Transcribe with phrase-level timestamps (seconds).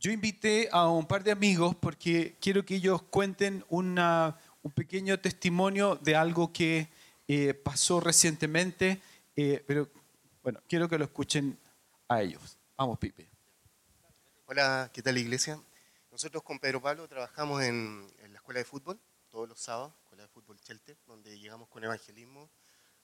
[0.00, 5.18] Yo invité a un par de amigos porque quiero que ellos cuenten una, un pequeño
[5.18, 6.88] testimonio de algo que
[7.26, 9.02] eh, pasó recientemente,
[9.34, 9.90] eh, pero
[10.44, 11.58] bueno, quiero que lo escuchen
[12.06, 12.56] a ellos.
[12.76, 13.28] Vamos, Pipe.
[14.46, 15.60] Hola, ¿qué tal iglesia?
[16.12, 19.00] Nosotros con Pedro Pablo trabajamos en, la escuela de fútbol
[19.32, 22.48] todos los sábados, escuela de fútbol Chelte, donde llegamos con evangelismo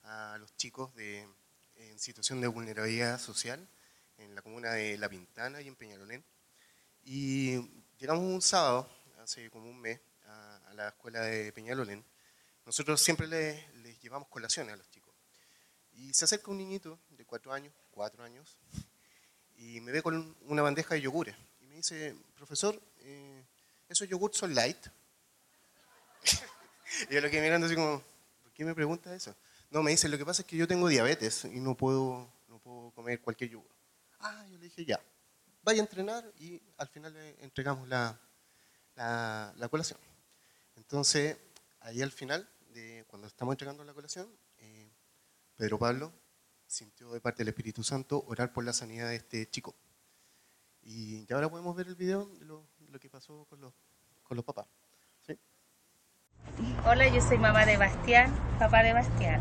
[0.04, 1.26] a los chicos de,
[1.74, 3.66] en situación de vulnerabilidad social
[4.18, 6.24] en la comuna de La Pintana y en Peñalolén.
[7.06, 7.60] Y
[7.98, 8.88] llegamos un sábado,
[9.22, 12.02] hace como un mes, a, la escuela de Peñalolén.
[12.64, 15.14] Nosotros siempre les, llevamos colaciones a los chicos.
[15.92, 18.56] Y se acerca un niñito de cuatro años, cuatro años,
[19.56, 21.36] y me ve con una bandeja de yogures.
[21.60, 23.44] Y me dice, profesor, eh,
[23.88, 24.86] ¿esos yogurts son light?
[27.10, 28.02] y yo lo que mirando así como,
[28.42, 29.36] ¿por qué me pregunta eso?
[29.70, 32.58] No, me dice, lo que pasa es que yo tengo diabetes y no puedo, no
[32.58, 33.70] puedo comer cualquier yogur.
[34.20, 35.00] Ah, yo le dije, ya,
[35.64, 38.20] vaya a entrenar y al final le entregamos la,
[38.94, 39.98] la, la colación.
[40.76, 41.36] Entonces,
[41.80, 44.90] ahí al final, de, cuando estamos entregando la colación, eh,
[45.56, 46.12] Pedro Pablo
[46.66, 49.74] sintió de parte del Espíritu Santo orar por la sanidad de este chico.
[50.82, 52.66] Y ya ahora podemos ver el video de lo,
[53.00, 53.72] que pasó con los,
[54.22, 54.66] con los papás.
[55.26, 55.38] ¿sí?
[56.84, 59.40] Hola, yo soy mamá de Bastián, papá de Bastián.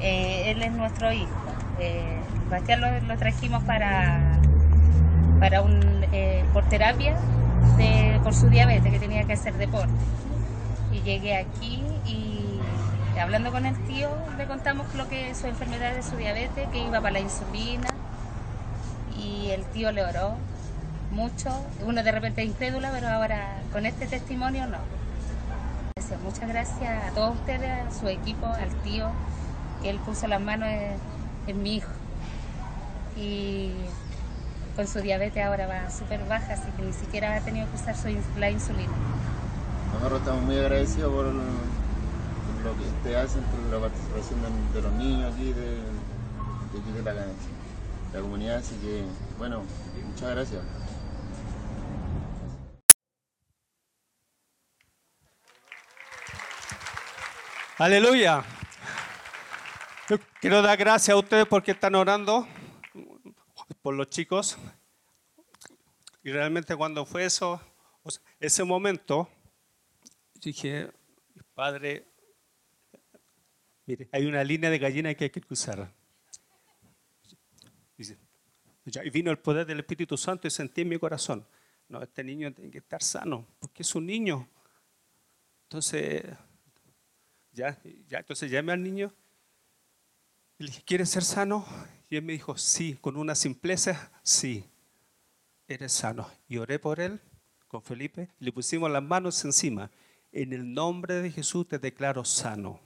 [0.00, 1.28] Eh, él es nuestro hijo.
[1.78, 4.39] Eh, Bastián lo trajimos para,
[5.40, 7.16] para un, eh, por terapia
[7.78, 9.92] de, por su diabetes, que tenía que hacer deporte.
[10.92, 12.60] Y llegué aquí y
[13.18, 17.00] hablando con el tío le contamos lo que su enfermedad de su diabetes, que iba
[17.00, 17.88] para la insulina.
[19.18, 20.36] Y el tío le oró
[21.10, 21.50] mucho.
[21.84, 24.78] Uno de repente es incrédula, pero ahora con este testimonio no.
[26.24, 29.10] Muchas gracias a todos ustedes, a su equipo, al tío,
[29.80, 30.92] que él puso las manos en,
[31.46, 31.90] en mi hijo.
[33.16, 33.70] Y
[34.80, 37.94] con su diabetes ahora va súper baja, así que ni siquiera ha tenido que usar
[37.94, 38.90] su, ins- la insulina.
[39.92, 44.82] Nosotros estamos muy agradecidos por, por lo que ustedes hacen, por la participación de, de
[44.82, 45.80] los niños aquí, de, de,
[46.80, 49.04] aquí de la, la comunidad, así que,
[49.36, 49.64] bueno,
[50.06, 50.62] muchas gracias.
[57.76, 58.44] Aleluya.
[60.08, 62.48] Yo quiero dar gracias a ustedes porque están orando
[63.74, 64.58] por los chicos.
[66.22, 67.60] Y realmente cuando fue eso,
[68.38, 69.28] ese momento,
[70.34, 70.90] dije,
[71.54, 72.06] Padre,
[73.86, 75.92] mire, hay una línea de gallina que hay que cruzar.
[78.84, 81.46] Y vino el poder del Espíritu Santo y sentí en mi corazón,
[81.88, 84.48] no, este niño tiene que estar sano, porque es un niño.
[85.64, 86.24] Entonces,
[87.52, 89.12] ya, ya, entonces llamé al niño
[90.58, 91.66] y le dije, ¿quieres ser sano?
[92.10, 94.68] Y él me dijo, sí, con una simpleza, sí,
[95.68, 96.28] eres sano.
[96.48, 97.20] Y oré por él,
[97.68, 99.92] con Felipe, le pusimos las manos encima.
[100.32, 102.80] En el nombre de Jesús te declaro sano.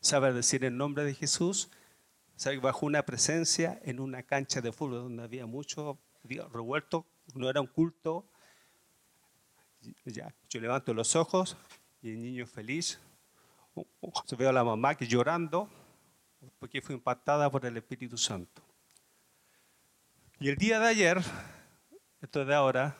[0.00, 1.70] ¿Sabes decir el nombre de Jesús?
[2.34, 2.62] ¿Sabes?
[2.62, 7.66] Bajo una presencia en una cancha de fútbol donde había mucho revuelto, no era un
[7.66, 8.26] culto.
[10.06, 11.58] Ya, yo levanto los ojos
[12.00, 12.98] y el niño feliz.
[14.24, 15.68] Se veo a la mamá que llorando
[16.58, 18.62] porque fue impactada por el Espíritu Santo.
[20.40, 21.18] Y el día de ayer,
[22.20, 22.96] esto es de ahora,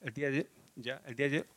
[0.00, 1.48] el día de, ya, el día ayer,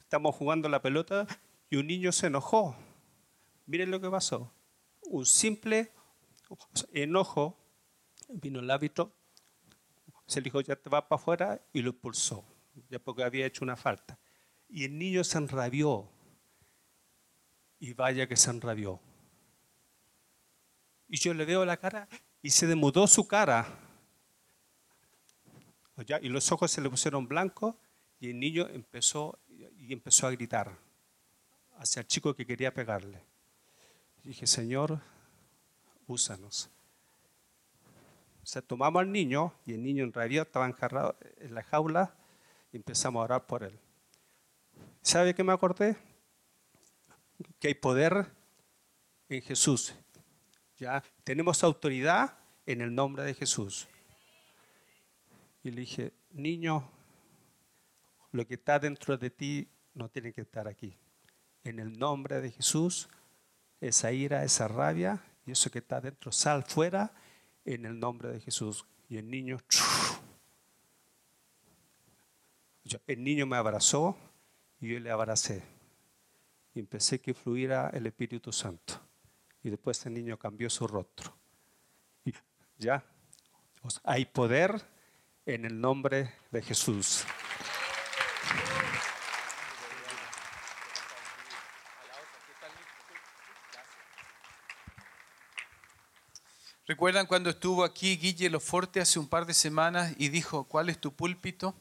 [0.00, 1.26] estamos jugando la pelota
[1.70, 2.76] y un niño se enojó.
[3.66, 4.52] Miren lo que pasó.
[5.02, 5.92] Un simple
[6.92, 7.56] enojo,
[8.28, 9.12] vino el árbitro,
[10.26, 12.44] se dijo, ya te vas para afuera, y lo expulsó,
[12.90, 14.18] ya porque había hecho una falta.
[14.68, 16.10] Y el niño se enrabió.
[17.80, 19.00] Y vaya que se enrabió.
[21.08, 22.08] Y yo le veo la cara
[22.42, 23.66] y se demudó su cara.
[26.20, 27.74] Y los ojos se le pusieron blancos
[28.20, 30.76] y el niño empezó, y empezó a gritar
[31.78, 33.22] hacia el chico que quería pegarle.
[34.24, 35.00] Y dije, Señor,
[36.06, 36.70] úsanos.
[38.42, 42.14] O sea, tomamos al niño y el niño en realidad estaba enjarrado en la jaula
[42.72, 43.78] y empezamos a orar por él.
[45.02, 45.96] ¿Sabe qué me acordé?
[47.58, 48.26] Que hay poder
[49.28, 49.94] en Jesús.
[50.78, 53.88] Ya tenemos autoridad en el nombre de Jesús.
[55.64, 56.88] Y le dije, niño,
[58.30, 60.94] lo que está dentro de ti no tiene que estar aquí.
[61.64, 63.08] En el nombre de Jesús,
[63.80, 67.12] esa ira, esa rabia y eso que está dentro, sal fuera
[67.64, 68.86] en el nombre de Jesús.
[69.08, 69.58] Y el niño,
[73.06, 74.16] el niño me abrazó
[74.80, 75.64] y yo le abracé.
[76.72, 79.07] Y empecé que fluyera el Espíritu Santo.
[79.62, 81.34] Y después el niño cambió su rostro.
[82.78, 83.04] Ya,
[84.04, 84.80] hay poder
[85.44, 87.24] en el nombre de Jesús.
[96.86, 100.98] ¿Recuerdan cuando estuvo aquí Guille Loforte hace un par de semanas y dijo, ¿cuál es
[100.98, 101.74] tu púlpito?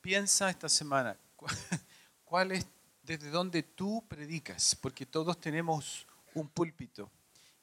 [0.00, 1.18] Piensa esta semana,
[2.24, 2.66] ¿cuál es
[3.16, 4.74] desde donde tú predicas?
[4.74, 7.10] Porque todos tenemos un púlpito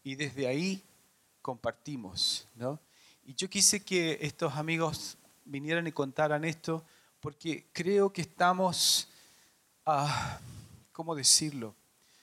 [0.03, 0.83] y desde ahí
[1.41, 2.79] compartimos, ¿no?
[3.25, 6.85] Y yo quise que estos amigos vinieran y contaran esto
[7.19, 9.09] porque creo que estamos,
[9.87, 10.39] ah,
[10.91, 11.75] ¿cómo decirlo?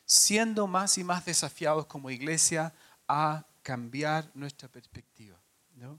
[0.05, 2.73] Siendo más y más desafiados como iglesia
[3.08, 5.37] a cambiar nuestra perspectiva,
[5.75, 5.99] ¿no?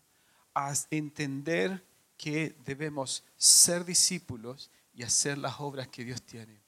[0.55, 1.85] a entender
[2.15, 6.66] que debemos ser discípulos y hacer las obras que Dios tiene.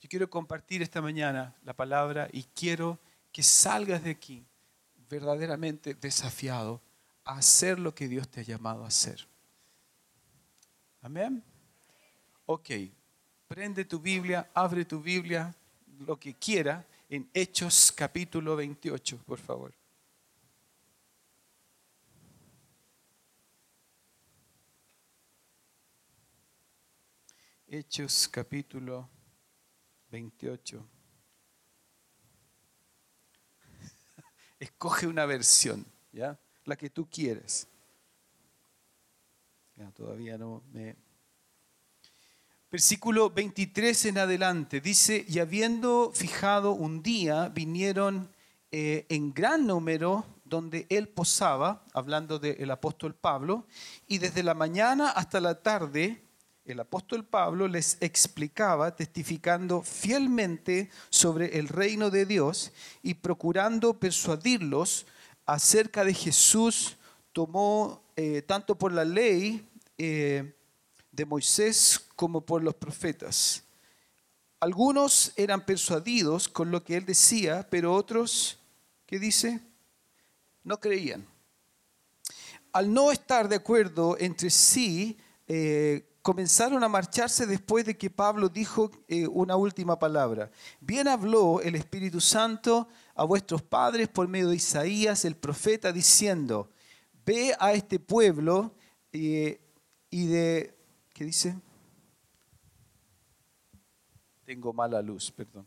[0.00, 2.98] Yo quiero compartir esta mañana la palabra y quiero
[3.32, 4.46] que salgas de aquí
[5.10, 6.80] verdaderamente desafiado
[7.24, 9.28] a hacer lo que Dios te ha llamado a hacer.
[11.02, 11.44] Amén.
[12.46, 12.70] Ok,
[13.46, 15.54] prende tu Biblia, abre tu Biblia,
[15.98, 19.74] lo que quiera, en Hechos capítulo 28, por favor.
[27.68, 29.19] Hechos capítulo 28.
[34.58, 36.38] Escoge una versión, ¿ya?
[36.64, 37.68] La que tú quieres.
[39.76, 40.96] Ya, todavía no me...
[42.70, 48.30] Versículo 23 en adelante dice, y habiendo fijado un día, vinieron
[48.70, 53.66] eh, en gran número donde él posaba, hablando del apóstol Pablo,
[54.06, 56.22] y desde la mañana hasta la tarde
[56.72, 62.72] el apóstol Pablo les explicaba, testificando fielmente sobre el reino de Dios
[63.02, 65.06] y procurando persuadirlos
[65.46, 66.96] acerca de Jesús,
[67.32, 69.68] tomó eh, tanto por la ley
[69.98, 70.54] eh,
[71.10, 73.64] de Moisés como por los profetas.
[74.60, 78.58] Algunos eran persuadidos con lo que él decía, pero otros,
[79.06, 79.60] ¿qué dice?
[80.64, 81.26] No creían.
[82.72, 85.18] Al no estar de acuerdo entre sí,
[85.48, 90.50] eh, comenzaron a marcharse después de que Pablo dijo eh, una última palabra.
[90.80, 96.70] Bien habló el Espíritu Santo a vuestros padres por medio de Isaías, el profeta, diciendo,
[97.24, 98.74] ve a este pueblo
[99.12, 99.60] eh,
[100.10, 100.76] y de...
[101.12, 101.56] ¿Qué dice?
[104.44, 105.66] Tengo mala luz, perdón.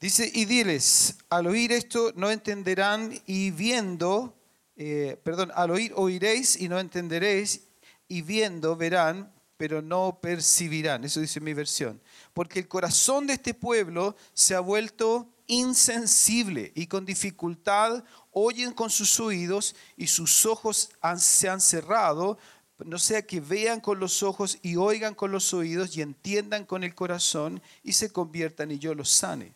[0.00, 4.36] Dice, y diles, al oír esto no entenderán y viendo,
[4.74, 7.68] eh, perdón, al oír oiréis y no entenderéis
[8.12, 11.02] y viendo verán, pero no percibirán.
[11.02, 11.98] Eso dice mi versión.
[12.34, 18.90] Porque el corazón de este pueblo se ha vuelto insensible y con dificultad oyen con
[18.90, 22.36] sus oídos y sus ojos se han cerrado,
[22.84, 26.84] no sea que vean con los ojos y oigan con los oídos y entiendan con
[26.84, 29.54] el corazón y se conviertan y yo los sane.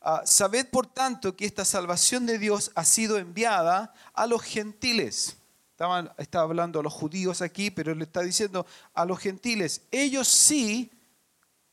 [0.00, 5.38] Ah, sabed por tanto que esta salvación de Dios ha sido enviada a los gentiles
[6.18, 10.90] estaba hablando a los judíos aquí, pero le está diciendo a los gentiles, ellos sí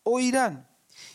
[0.03, 0.67] oirán.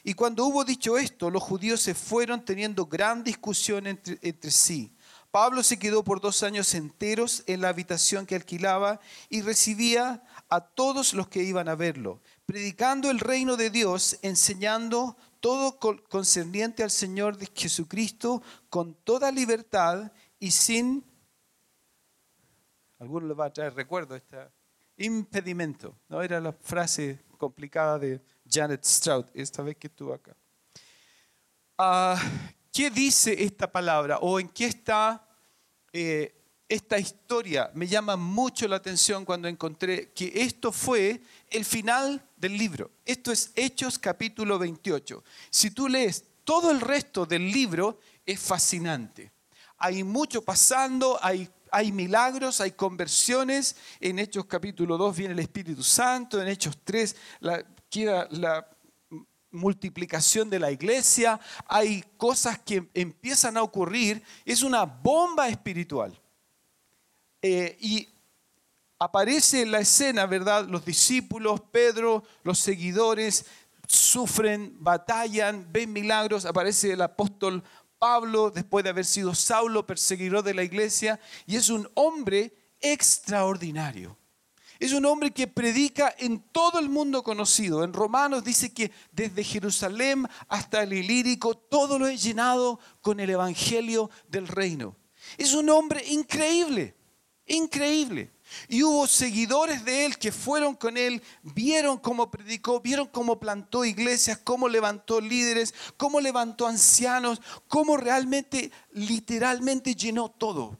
[0.03, 4.95] Y cuando hubo dicho esto, los judíos se fueron teniendo gran discusión entre, entre sí.
[5.31, 10.61] Pablo se quedó por dos años enteros en la habitación que alquilaba y recibía a
[10.61, 16.91] todos los que iban a verlo, predicando el reino de Dios, enseñando todo concerniente al
[16.91, 20.11] Señor Jesucristo con toda libertad
[20.41, 21.05] y sin
[23.01, 24.37] algunos les va a traer recuerdo este
[24.99, 25.97] impedimento.
[26.09, 26.23] ¿no?
[26.23, 30.37] Era la frase complicada de Janet Stroud, esta vez que estuvo acá.
[31.79, 32.21] Ah,
[32.71, 35.27] ¿Qué dice esta palabra o en qué está
[35.93, 36.35] eh,
[36.69, 37.71] esta historia?
[37.75, 42.91] Me llama mucho la atención cuando encontré que esto fue el final del libro.
[43.07, 45.25] Esto es Hechos capítulo 28.
[45.49, 49.33] Si tú lees todo el resto del libro, es fascinante.
[49.79, 53.77] Hay mucho pasando, hay hay milagros, hay conversiones.
[54.01, 57.65] En Hechos capítulo 2 viene el Espíritu Santo, en Hechos 3 la,
[58.31, 58.67] la
[59.51, 66.19] multiplicación de la iglesia, hay cosas que empiezan a ocurrir, es una bomba espiritual.
[67.43, 68.09] Eh, y
[68.99, 70.67] aparece en la escena, ¿verdad?
[70.69, 73.47] Los discípulos, Pedro, los seguidores,
[73.87, 77.65] sufren, batallan, ven milagros, aparece el apóstol
[78.01, 84.17] Pablo, después de haber sido Saulo, perseguidor de la iglesia, y es un hombre extraordinario.
[84.79, 87.85] Es un hombre que predica en todo el mundo conocido.
[87.85, 93.29] En Romanos dice que desde Jerusalén hasta el Ilírico, todo lo he llenado con el
[93.29, 94.97] Evangelio del reino.
[95.37, 96.97] Es un hombre increíble.
[97.45, 98.31] Increíble.
[98.69, 103.85] Y hubo seguidores de él que fueron con él, vieron cómo predicó, vieron cómo plantó
[103.85, 110.79] iglesias, cómo levantó líderes, cómo levantó ancianos, cómo realmente, literalmente llenó todo.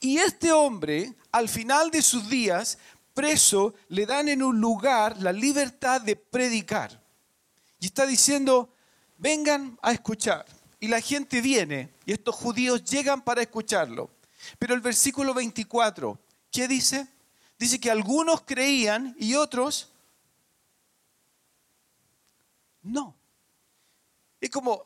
[0.00, 2.78] Y este hombre, al final de sus días,
[3.14, 7.02] preso, le dan en un lugar la libertad de predicar.
[7.80, 8.74] Y está diciendo,
[9.18, 10.44] vengan a escuchar.
[10.80, 14.10] Y la gente viene y estos judíos llegan para escucharlo.
[14.58, 16.18] Pero el versículo 24,
[16.54, 17.08] ¿qué dice?
[17.58, 19.90] Dice que algunos creían y otros
[22.82, 23.16] no.
[24.40, 24.84] Es como,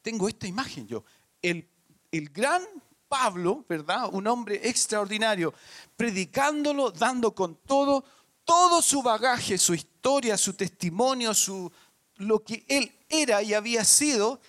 [0.00, 1.04] tengo esta imagen yo,
[1.40, 1.68] el,
[2.12, 2.62] el gran
[3.08, 4.10] Pablo, ¿verdad?
[4.12, 5.52] Un hombre extraordinario,
[5.96, 8.04] predicándolo, dando con todo,
[8.44, 11.70] todo su bagaje, su historia, su testimonio, su,
[12.16, 14.40] lo que él era y había sido,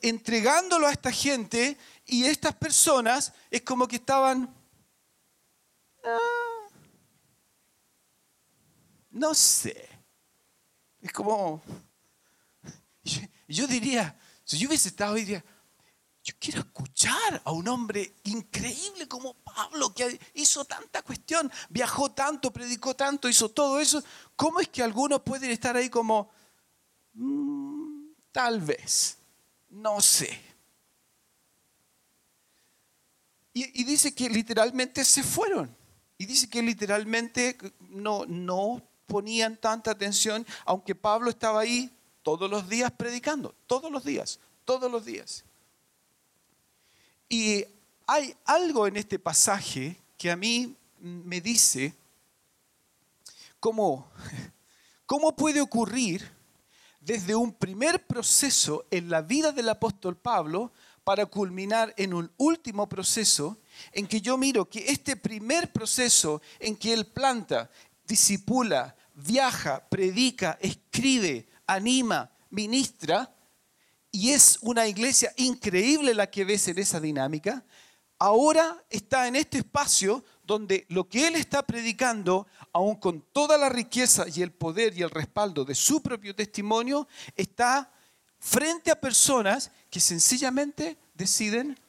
[0.00, 1.76] entregándolo a esta gente
[2.06, 4.63] y estas personas es como que estaban...
[6.04, 6.68] Ah,
[9.10, 9.88] no sé.
[11.00, 11.62] Es como...
[13.46, 15.44] Yo, diría, si yo hubiese estado diría,
[16.22, 22.50] yo quiero escuchar a un hombre increíble como Pablo, que hizo tanta cuestión, viajó tanto,
[22.50, 24.02] predicó tanto, hizo todo eso.
[24.34, 26.30] ¿Cómo es que algunos pueden estar ahí como,
[27.12, 29.18] mm, tal vez,
[29.68, 30.40] no sé?
[33.56, 35.83] Y, dice que literalmente se fueron.
[36.18, 37.56] Y dice que literalmente
[37.90, 41.90] no, no ponían tanta atención, aunque Pablo estaba ahí
[42.22, 45.44] todos los días predicando, todos los días, todos los días.
[47.28, 47.64] Y
[48.06, 51.94] hay algo en este pasaje que a mí me dice
[53.60, 54.08] cómo,
[55.06, 56.30] cómo puede ocurrir
[57.00, 60.72] desde un primer proceso en la vida del apóstol Pablo
[61.04, 63.58] para culminar en un último proceso
[63.92, 67.70] en que yo miro que este primer proceso en que él planta,
[68.06, 73.30] disipula, viaja, predica, escribe, anima, ministra,
[74.10, 77.64] y es una iglesia increíble la que ves en esa dinámica,
[78.18, 83.68] ahora está en este espacio donde lo que él está predicando, aun con toda la
[83.68, 87.90] riqueza y el poder y el respaldo de su propio testimonio, está
[88.44, 91.80] frente a personas que sencillamente deciden,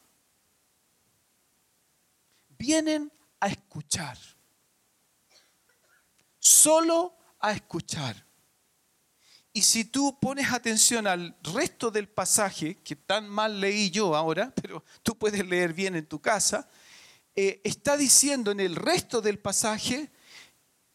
[2.58, 4.18] vienen a escuchar,
[6.40, 8.26] solo a escuchar.
[9.52, 14.54] Y si tú pones atención al resto del pasaje, que tan mal leí yo ahora,
[14.62, 16.70] pero tú puedes leer bien en tu casa,
[17.36, 20.10] eh, está diciendo en el resto del pasaje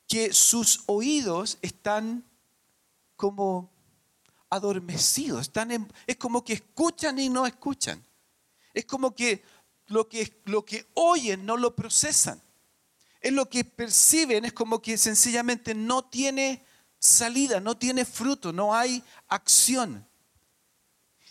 [0.09, 2.25] que sus oídos están
[3.14, 3.71] como
[4.50, 8.04] adormecidos, están es como que escuchan y no escuchan.
[8.75, 9.42] Es como que
[9.87, 12.40] lo, que lo que oyen no lo procesan.
[13.21, 16.64] Es lo que perciben, es como que sencillamente no tiene
[16.99, 20.07] salida, no tiene fruto, no hay acción.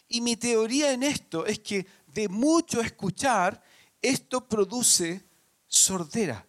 [0.08, 3.64] Y mi teoría en esto es que de mucho escuchar,
[4.02, 5.24] esto produce
[5.68, 6.46] sordera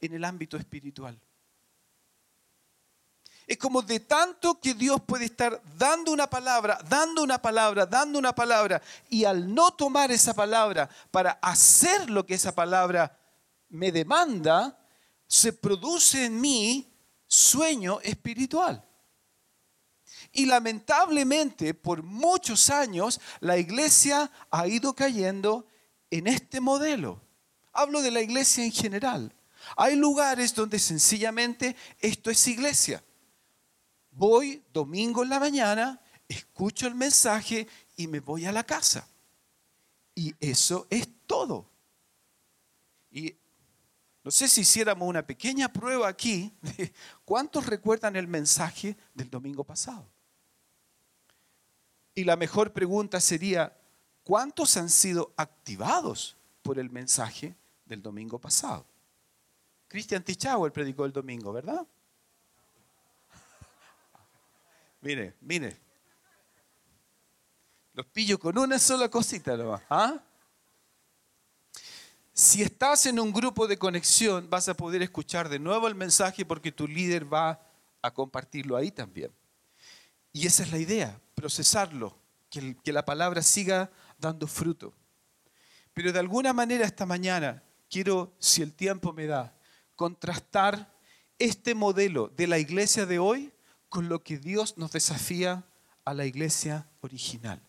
[0.00, 1.21] en el ámbito espiritual.
[3.52, 8.18] Es como de tanto que Dios puede estar dando una palabra, dando una palabra, dando
[8.18, 8.80] una palabra,
[9.10, 13.14] y al no tomar esa palabra para hacer lo que esa palabra
[13.68, 14.82] me demanda,
[15.26, 18.82] se produce en mí sueño espiritual.
[20.32, 25.66] Y lamentablemente por muchos años la iglesia ha ido cayendo
[26.10, 27.20] en este modelo.
[27.74, 29.34] Hablo de la iglesia en general.
[29.76, 33.04] Hay lugares donde sencillamente esto es iglesia.
[34.12, 37.66] Voy domingo en la mañana, escucho el mensaje
[37.96, 39.08] y me voy a la casa.
[40.14, 41.66] Y eso es todo.
[43.10, 43.34] Y
[44.24, 46.92] no sé si hiciéramos una pequeña prueba aquí de
[47.24, 50.06] cuántos recuerdan el mensaje del domingo pasado.
[52.14, 53.76] Y la mejor pregunta sería,
[54.22, 58.86] ¿cuántos han sido activados por el mensaje del domingo pasado?
[59.88, 61.86] Cristian Tichauer predicó el domingo, ¿verdad?
[65.02, 65.76] Mire, mire.
[67.92, 69.82] Los pillo con una sola cosita nomás.
[69.90, 70.22] ¿ah?
[72.32, 76.46] Si estás en un grupo de conexión, vas a poder escuchar de nuevo el mensaje
[76.46, 77.60] porque tu líder va
[78.00, 79.30] a compartirlo ahí también.
[80.32, 82.16] Y esa es la idea, procesarlo,
[82.48, 84.94] que, que la palabra siga dando fruto.
[85.92, 89.54] Pero de alguna manera esta mañana quiero, si el tiempo me da,
[89.94, 90.90] contrastar
[91.38, 93.52] este modelo de la iglesia de hoy
[93.92, 95.62] con lo que Dios nos desafía
[96.06, 97.60] a la iglesia original.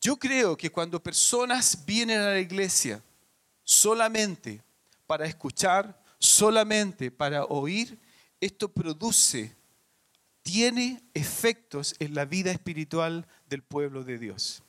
[0.00, 3.02] Yo creo que cuando personas vienen a la iglesia
[3.64, 4.64] solamente
[5.06, 7.98] para escuchar, solamente para oír,
[8.40, 9.54] esto produce,
[10.40, 14.62] tiene efectos en la vida espiritual del pueblo de Dios.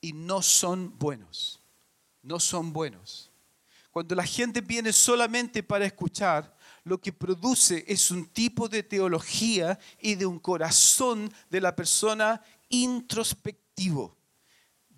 [0.00, 1.60] Y no son buenos,
[2.22, 3.30] no son buenos.
[3.90, 6.53] Cuando la gente viene solamente para escuchar,
[6.84, 12.42] lo que produce es un tipo de teología y de un corazón de la persona
[12.68, 14.14] introspectivo.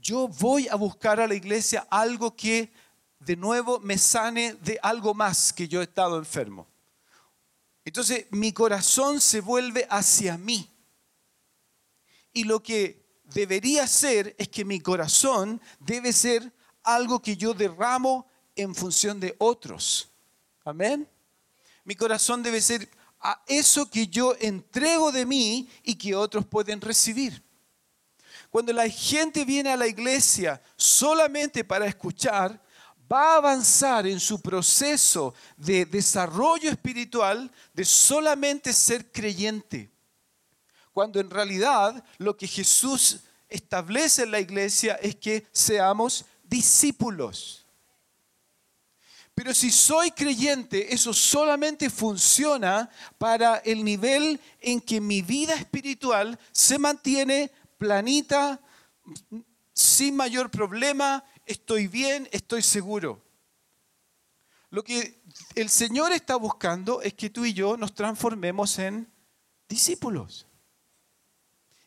[0.00, 2.72] Yo voy a buscar a la iglesia algo que
[3.20, 6.66] de nuevo me sane de algo más que yo he estado enfermo.
[7.84, 10.68] Entonces mi corazón se vuelve hacia mí.
[12.32, 16.52] Y lo que debería ser es que mi corazón debe ser
[16.82, 18.26] algo que yo derramo
[18.56, 20.10] en función de otros.
[20.64, 21.08] Amén.
[21.86, 22.90] Mi corazón debe ser
[23.20, 27.40] a eso que yo entrego de mí y que otros pueden recibir.
[28.50, 32.60] Cuando la gente viene a la iglesia solamente para escuchar,
[33.10, 39.88] va a avanzar en su proceso de desarrollo espiritual de solamente ser creyente.
[40.92, 47.65] Cuando en realidad lo que Jesús establece en la iglesia es que seamos discípulos.
[49.36, 52.88] Pero si soy creyente, eso solamente funciona
[53.18, 58.58] para el nivel en que mi vida espiritual se mantiene planita,
[59.74, 63.20] sin mayor problema, estoy bien, estoy seguro.
[64.70, 65.20] Lo que
[65.54, 69.06] el Señor está buscando es que tú y yo nos transformemos en
[69.68, 70.46] discípulos.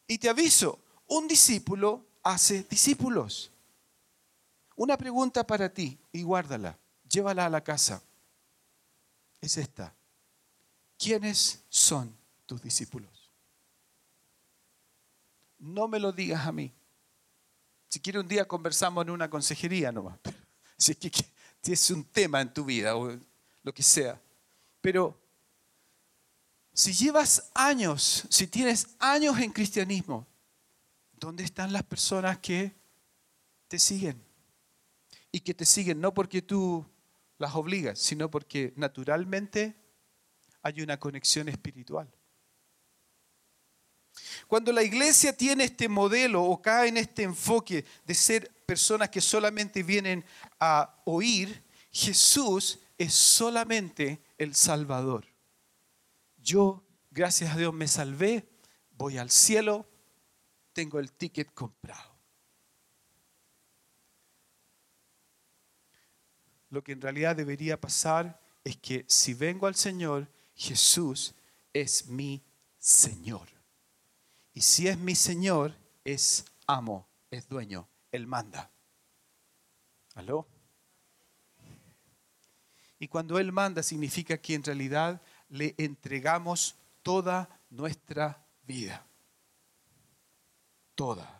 [0.05, 0.77] Y te aviso,
[1.07, 3.51] un discípulo hace discípulos.
[4.75, 6.77] Una pregunta para ti y guárdala
[7.09, 8.01] llévala a la casa.
[9.41, 9.93] Es esta.
[10.97, 13.31] ¿Quiénes son tus discípulos?
[15.57, 16.73] No me lo digas a mí.
[17.89, 20.19] Si quieres un día conversamos en una consejería nomás.
[20.77, 21.11] Si es que
[21.61, 23.19] si es un tema en tu vida o
[23.63, 24.21] lo que sea.
[24.79, 25.19] Pero
[26.73, 30.25] si llevas años, si tienes años en cristianismo,
[31.19, 32.73] ¿dónde están las personas que
[33.67, 34.23] te siguen?
[35.31, 36.85] Y que te siguen no porque tú
[37.39, 39.75] las obligas, sino porque naturalmente
[40.61, 42.13] hay una conexión espiritual.
[44.47, 49.21] Cuando la iglesia tiene este modelo o cae en este enfoque de ser personas que
[49.21, 50.23] solamente vienen
[50.59, 55.25] a oír, Jesús es solamente el Salvador.
[56.37, 58.49] Yo, gracias a Dios, me salvé,
[58.91, 59.87] voy al cielo,
[60.73, 62.08] tengo el ticket comprado.
[66.69, 71.33] Lo que en realidad debería pasar es que si vengo al Señor, Jesús
[71.73, 72.43] es mi
[72.77, 73.47] Señor.
[74.53, 78.69] Y si es mi Señor, es amo, es dueño, Él manda.
[80.15, 80.47] ¿Aló?
[82.99, 89.05] Y cuando Él manda significa que en realidad le entregamos toda nuestra vida.
[90.95, 91.38] Toda.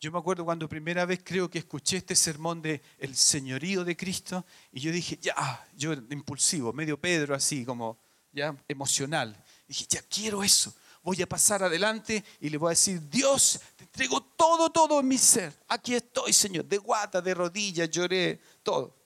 [0.00, 3.96] Yo me acuerdo cuando primera vez creo que escuché este sermón de el señorío de
[3.96, 7.98] Cristo y yo dije, ya, yo impulsivo, medio Pedro así, como
[8.30, 9.36] ya emocional.
[9.66, 10.72] Dije, ya quiero eso.
[11.02, 15.08] Voy a pasar adelante y le voy a decir, Dios, te entrego todo, todo en
[15.08, 15.52] mi ser.
[15.66, 18.96] Aquí estoy, Señor, de guata, de rodillas, lloré, todo.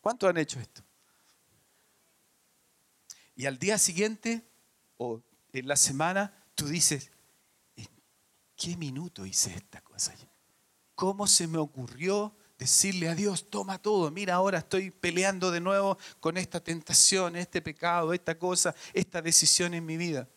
[0.00, 0.82] ¿Cuántos han hecho esto?
[3.36, 4.42] Y al día siguiente
[4.96, 7.12] o en la semana, tú dices,
[8.62, 10.14] qué minuto hice esta cosa?
[10.94, 15.98] ¿Cómo se me ocurrió decirle a Dios, toma todo, mira, ahora estoy peleando de nuevo
[16.20, 20.28] con esta tentación, este pecado, esta cosa, esta decisión en mi vida?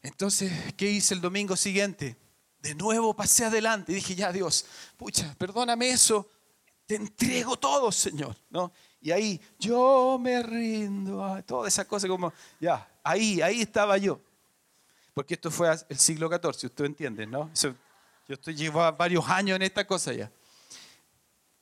[0.00, 2.16] Entonces, ¿qué hice el domingo siguiente?
[2.60, 4.64] De nuevo pasé adelante y dije, ya Dios,
[4.96, 6.30] pucha, perdóname eso,
[6.86, 8.72] te entrego todo, Señor, ¿no?
[9.02, 14.18] Y ahí, yo me rindo, toda esa cosa como, ya, ahí, ahí estaba yo
[15.14, 17.50] porque esto fue el siglo XIV, usted entiende, ¿no?
[18.26, 20.30] yo estoy llevo varios años en esta cosa ya.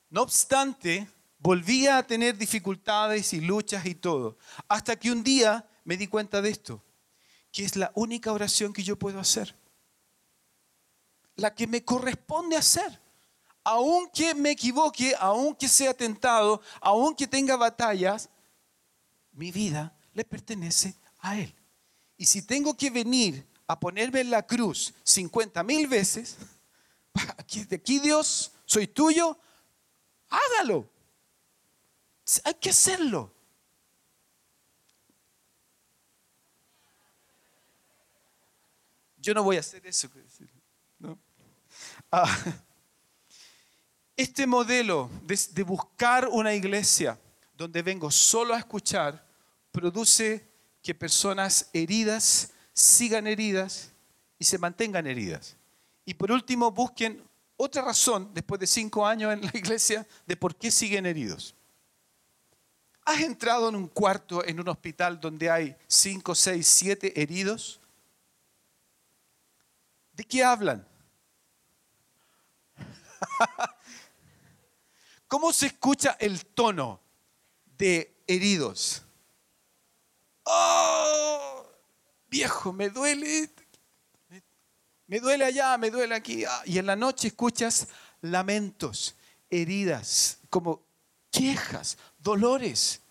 [0.09, 1.07] No obstante,
[1.39, 4.37] volvía a tener dificultades y luchas y todo,
[4.67, 6.83] hasta que un día me di cuenta de esto,
[7.51, 9.55] que es la única oración que yo puedo hacer,
[11.35, 12.99] la que me corresponde hacer.
[13.63, 18.27] Aunque me equivoque, aunque sea tentado, aunque tenga batallas,
[19.33, 21.60] mi vida le pertenece a Él.
[22.21, 26.37] Y si tengo que venir a ponerme en la cruz 50 mil veces,
[27.35, 29.35] aquí, de aquí Dios, soy tuyo,
[30.29, 30.87] hágalo.
[32.43, 33.33] Hay que hacerlo.
[39.17, 40.07] Yo no voy a hacer eso.
[42.11, 42.37] Ah,
[44.15, 47.19] Este modelo de, de buscar una iglesia
[47.57, 49.27] donde vengo solo a escuchar
[49.71, 50.50] produce
[50.81, 53.91] que personas heridas sigan heridas
[54.39, 55.57] y se mantengan heridas.
[56.05, 57.23] Y por último, busquen
[57.57, 61.55] otra razón, después de cinco años en la iglesia, de por qué siguen heridos.
[63.05, 67.79] ¿Has entrado en un cuarto en un hospital donde hay cinco, seis, siete heridos?
[70.13, 70.87] ¿De qué hablan?
[75.27, 76.99] ¿Cómo se escucha el tono
[77.77, 79.03] de heridos?
[80.43, 81.65] ¡Oh!
[82.29, 83.49] Viejo, me duele.
[85.07, 86.45] Me duele allá, me duele aquí.
[86.45, 87.87] Ah, y en la noche escuchas
[88.21, 89.15] lamentos,
[89.49, 90.81] heridas, como
[91.29, 93.01] quejas, dolores.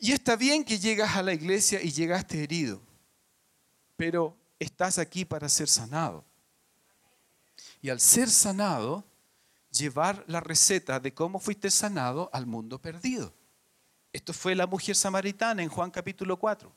[0.00, 2.80] Y está bien que llegas a la iglesia y llegaste herido,
[3.96, 6.24] pero estás aquí para ser sanado.
[7.80, 9.04] Y al ser sanado,
[9.70, 13.34] llevar la receta de cómo fuiste sanado al mundo perdido.
[14.14, 16.72] Esto fue la mujer samaritana en Juan capítulo 4.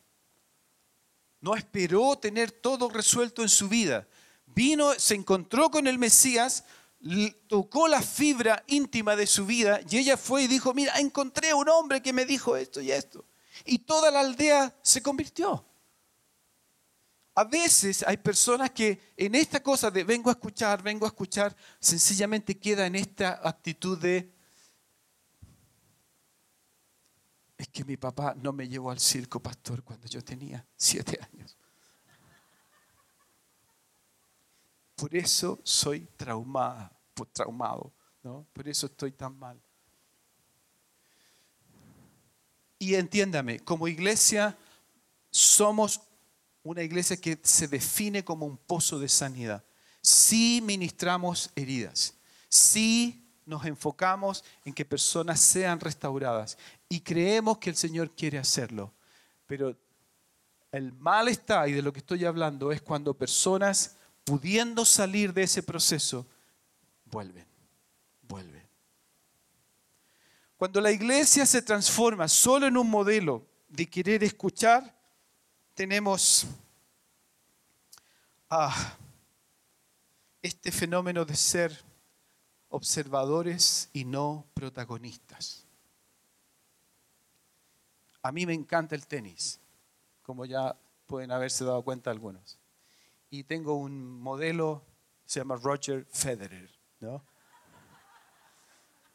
[1.40, 4.08] No esperó tener todo resuelto en su vida.
[4.48, 6.64] Vino, se encontró con el Mesías,
[7.46, 11.70] tocó la fibra íntima de su vida y ella fue y dijo, mira, encontré un
[11.70, 13.24] hombre que me dijo esto y esto.
[13.66, 15.64] Y toda la aldea se convirtió.
[17.36, 21.56] A veces hay personas que en esta cosa de vengo a escuchar, vengo a escuchar,
[21.80, 24.37] sencillamente queda en esta actitud de
[27.58, 31.58] es que mi papá no me llevó al circo, pastor, cuando yo tenía siete años.
[34.96, 36.92] Por eso soy traumada,
[37.34, 37.94] traumado,
[38.24, 38.48] ¿no?
[38.54, 39.62] Por eso estoy tan mal.
[42.80, 44.56] Y entiéndame, como iglesia
[45.32, 46.02] somos
[46.64, 49.64] una iglesia que se define como un pozo de sanidad.
[50.02, 52.16] Sí ministramos heridas,
[52.50, 56.58] sí nos enfocamos en que personas sean restauradas
[56.90, 58.94] y creemos que el Señor quiere hacerlo.
[59.46, 59.76] Pero
[60.72, 65.44] el mal está, y de lo que estoy hablando, es cuando personas, pudiendo salir de
[65.44, 66.26] ese proceso,
[67.06, 67.46] vuelven,
[68.22, 68.68] vuelven.
[70.58, 74.96] Cuando la iglesia se transforma solo en un modelo de querer escuchar,
[75.74, 76.48] tenemos
[78.50, 78.98] ah,
[80.42, 81.86] este fenómeno de ser
[82.70, 85.67] observadores y no protagonistas.
[88.28, 89.58] A mí me encanta el tenis,
[90.22, 92.60] como ya pueden haberse dado cuenta algunos.
[93.30, 94.84] Y tengo un modelo,
[95.26, 97.24] se llama Roger Federer, ¿no?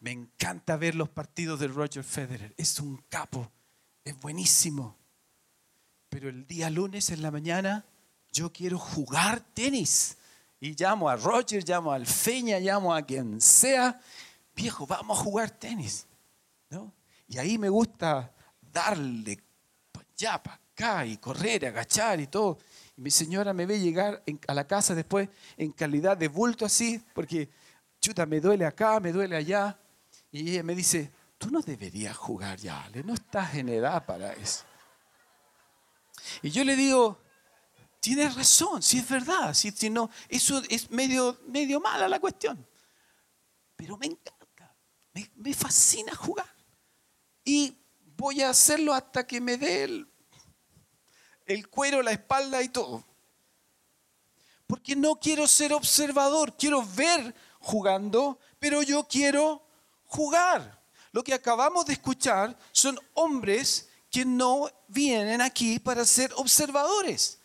[0.00, 2.54] Me encanta ver los partidos de Roger Federer.
[2.56, 3.52] Es un capo,
[4.02, 4.96] es buenísimo.
[6.08, 7.84] Pero el día lunes en la mañana
[8.32, 10.16] yo quiero jugar tenis
[10.58, 14.00] y llamo a Roger, llamo al Feña, llamo a quien sea,
[14.56, 16.06] viejo, vamos a jugar tenis.
[16.70, 16.94] ¿no?
[17.28, 18.32] Y ahí me gusta
[18.72, 19.42] darle
[20.16, 22.58] ya para acá y correr, agachar y todo.
[22.96, 27.02] Y mi señora me ve llegar a la casa después en calidad de bulto así,
[27.14, 27.50] porque
[28.00, 29.78] chuta, me duele acá, me duele allá.
[30.30, 34.64] Y ella me dice, tú no deberías jugar ya, no estás en edad para eso.
[36.42, 37.22] Y yo le digo,
[38.02, 42.66] Tienes razón, si es verdad, si, no, eso es medio, medio mala la cuestión.
[43.76, 44.74] Pero me encanta,
[45.36, 46.52] me, fascina jugar.
[47.44, 47.78] Y
[48.22, 49.82] voy a hacerlo hasta que me dé
[51.44, 53.04] el, cuero, la espalda y todo.
[54.68, 59.66] Porque no quiero ser observador, quiero ver jugando, pero yo quiero
[60.04, 60.80] jugar.
[61.10, 67.40] Lo que acabamos de escuchar son hombres que no vienen aquí para ser observadores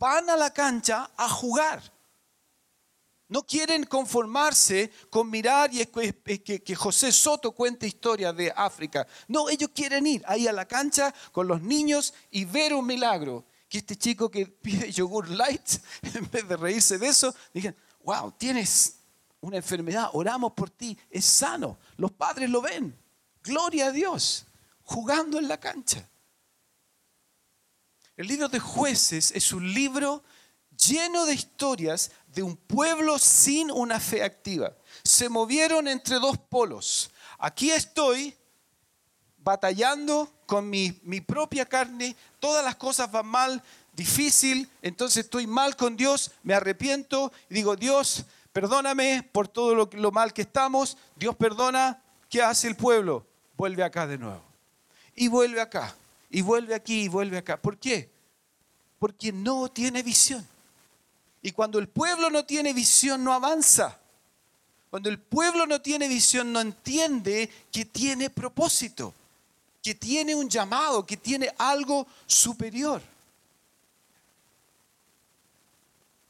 [0.00, 1.80] van a la cancha a jugar.
[3.32, 9.06] No quieren conformarse con mirar y que, José Soto cuente historias de África.
[9.26, 13.46] No, ellos quieren ir ahí a la cancha con los niños y ver un milagro.
[13.70, 15.66] Que este chico que pide yogur light,
[16.02, 18.96] en vez de reírse de eso, digan, wow, tienes
[19.40, 21.78] una enfermedad, oramos por ti, es sano.
[21.96, 22.94] Los padres lo ven.
[23.42, 24.44] Gloria a Dios,
[24.82, 26.06] jugando en la cancha.
[28.14, 30.22] El libro de jueces es un libro
[30.86, 34.72] lleno de historias de un pueblo sin una fe activa.
[35.02, 37.10] Se movieron entre dos polos.
[37.38, 38.34] Aquí estoy
[39.38, 40.92] batallando con mi,
[41.26, 47.32] propia carne, todas las cosas van mal, difícil, entonces estoy mal con Dios, me arrepiento
[47.50, 52.68] y digo, Dios, perdóname por todo lo, lo mal que estamos, Dios perdona, ¿qué hace
[52.68, 53.26] el pueblo?
[53.56, 54.42] Vuelve acá de nuevo.
[55.16, 55.96] Y vuelve acá,
[56.30, 57.60] y vuelve aquí, y vuelve acá.
[57.60, 58.12] ¿Por qué?
[59.02, 60.46] porque no tiene visión.
[61.42, 63.98] Y cuando el pueblo no tiene visión, no avanza.
[64.90, 69.12] Cuando el pueblo no tiene visión, no entiende que tiene propósito,
[69.82, 73.02] que tiene un llamado, que tiene algo superior.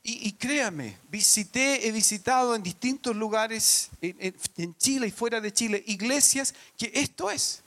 [0.05, 5.85] Y, créame, visité, he visitado en distintos lugares, en- en Chile y fuera de Chile,
[5.87, 7.63] iglesias que esto es.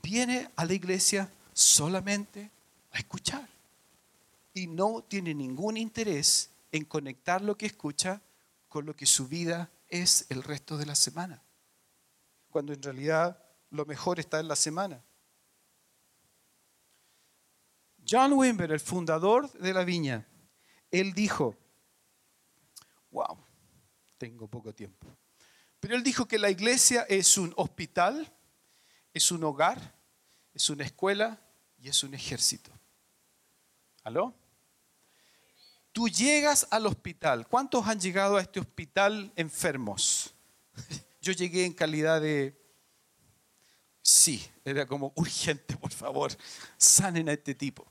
[0.00, 2.50] Viene a la iglesia solamente
[2.92, 3.48] a escuchar.
[4.54, 8.22] Y no tiene ningún interés en conectar lo que escucha
[8.68, 11.42] con lo que su vida es el resto de la semana.
[12.50, 15.02] Cuando en realidad lo mejor está en la semana.
[18.08, 20.26] John Wimber, el fundador de la viña,
[20.90, 21.56] él dijo,
[23.10, 23.36] wow,
[24.16, 25.06] tengo poco tiempo,
[25.80, 28.32] pero él dijo que la iglesia es un hospital,
[29.12, 29.94] es un hogar,
[30.54, 31.40] es una escuela
[31.78, 32.70] y es un ejército.
[34.04, 34.34] ¿Aló?
[35.96, 37.48] Tú llegas al hospital.
[37.48, 40.34] ¿Cuántos han llegado a este hospital enfermos?
[41.22, 42.54] Yo llegué en calidad de...
[44.02, 46.36] Sí, era como urgente, por favor,
[46.76, 47.90] sanen a este tipo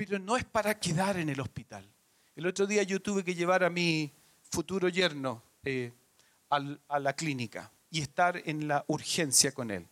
[0.00, 1.86] pero no es para quedar en el hospital.
[2.34, 4.10] El otro día yo tuve que llevar a mi
[4.50, 5.92] futuro yerno eh,
[6.48, 9.86] a la clínica y estar en la urgencia con él.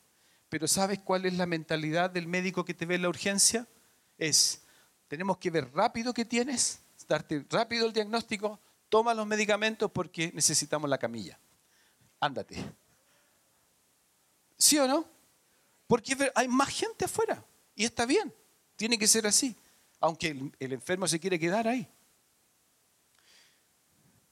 [0.49, 3.69] Pero ¿sabes cuál es la mentalidad del médico que te ve en la urgencia?
[4.17, 4.63] Es,
[5.09, 10.89] tenemos que ver rápido qué tienes, darte rápido el diagnóstico, toma los medicamentos porque necesitamos
[10.89, 11.39] la camilla.
[12.21, 12.65] Ándate.
[14.57, 15.07] ¿Sí o no?
[15.87, 17.43] Porque hay más gente afuera
[17.75, 18.35] y está bien,
[18.77, 19.57] tiene que ser así,
[20.01, 21.89] aunque el, enfermo se quiere quedar ahí.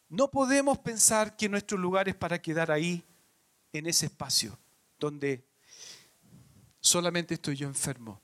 [0.09, 3.03] No podemos pensar que nuestro lugar es para quedar ahí,
[3.73, 4.59] en ese espacio,
[4.99, 5.45] donde
[6.81, 8.21] solamente estoy yo enfermo.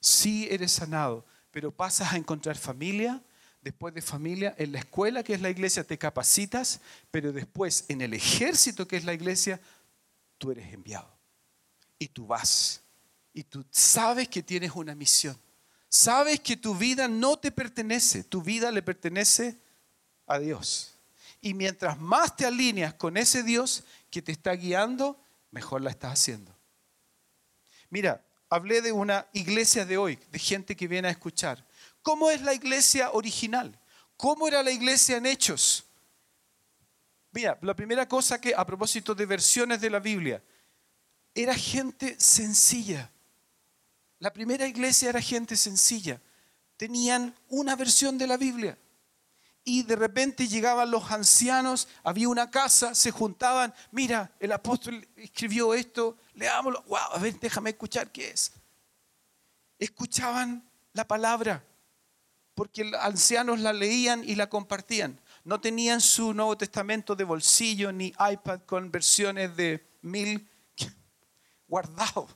[0.00, 3.22] Sí eres sanado, pero pasas a encontrar familia,
[3.62, 8.00] después de familia, en la escuela que es la iglesia te capacitas, pero después en
[8.00, 9.60] el ejército que es la iglesia,
[10.38, 11.10] tú eres enviado.
[11.98, 12.82] Y tú vas.
[13.32, 15.38] Y tú sabes que tienes una misión.
[15.88, 19.56] Sabes que tu vida no te pertenece, tu vida le pertenece
[20.26, 20.94] a Dios.
[21.40, 26.12] Y mientras más te alineas con ese Dios que te está guiando, mejor la estás
[26.12, 26.54] haciendo.
[27.90, 31.64] Mira, hablé de una iglesia de hoy, de gente que viene a escuchar.
[32.02, 33.78] ¿Cómo es la iglesia original?
[34.16, 35.84] ¿Cómo era la iglesia en Hechos?
[37.32, 40.42] Mira, la primera cosa que a propósito de versiones de la Biblia,
[41.34, 43.10] era gente sencilla.
[44.18, 46.20] La primera iglesia era gente sencilla.
[46.76, 48.76] Tenían una versión de la Biblia.
[49.64, 55.74] Y de repente llegaban los ancianos, había una casa, se juntaban, mira, el apóstol escribió
[55.74, 58.52] esto, leámoslo, wow, a ver, déjame escuchar qué es.
[59.78, 61.64] Escuchaban la palabra,
[62.54, 65.20] porque los ancianos la leían y la compartían.
[65.44, 70.48] No tenían su Nuevo Testamento de bolsillo ni iPad con versiones de mil
[71.66, 72.28] guardado.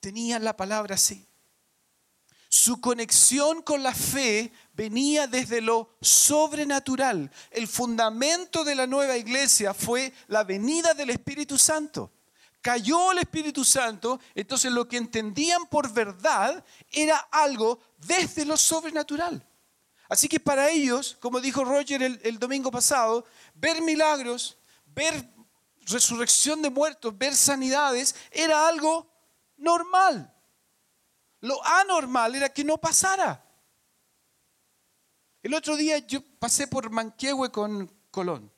[0.00, 1.26] Tenían la palabra así.
[2.70, 7.28] Su conexión con la fe venía desde lo sobrenatural.
[7.50, 12.12] El fundamento de la nueva iglesia fue la venida del Espíritu Santo.
[12.60, 19.44] Cayó el Espíritu Santo, entonces lo que entendían por verdad era algo desde lo sobrenatural.
[20.08, 24.56] Así que para ellos, como dijo Roger el, el domingo pasado, ver milagros,
[24.86, 25.28] ver
[25.86, 29.10] resurrección de muertos, ver sanidades, era algo
[29.56, 30.32] normal.
[31.40, 33.44] Lo anormal era que no pasara.
[35.42, 38.52] El otro día yo pasé por Manquehue con Colón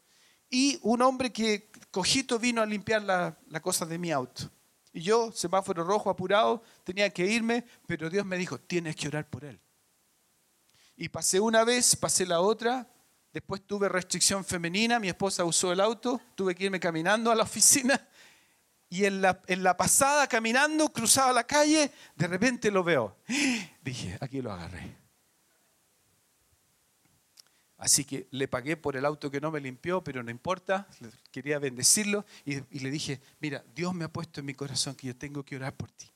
[0.50, 4.50] y un hombre que cojito vino a limpiar la, la cosa de mi auto.
[4.92, 9.28] Y yo, semáforo rojo, apurado, tenía que irme, pero Dios me dijo, tienes que orar
[9.30, 9.58] por él.
[10.96, 12.86] Y pasé una vez, pasé la otra,
[13.32, 17.44] después tuve restricción femenina, mi esposa usó el auto, tuve que irme caminando a la
[17.44, 18.08] oficina
[18.92, 23.16] y en la, en la pasada caminando, cruzaba la calle, de repente lo veo.
[23.82, 24.94] Dije, aquí lo agarré.
[27.78, 30.86] Así que le pagué por el auto que no me limpió, pero no importa,
[31.30, 35.16] quería bendecirlo y, le dije, mira, Dios me ha puesto en mi corazón que yo
[35.16, 36.12] tengo que orar por ti.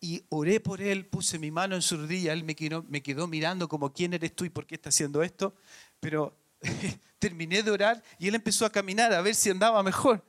[0.00, 3.26] Y oré por él, puse mi mano en su rodilla, él me quedó, me quedó
[3.26, 5.52] mirando como, ¿quién eres tú y por qué está haciendo esto?
[5.98, 6.32] Pero
[7.18, 10.22] terminé de orar y él empezó a caminar a ver si andaba mejor.